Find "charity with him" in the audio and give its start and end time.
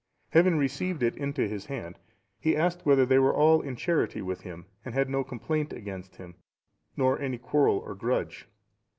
3.75-4.65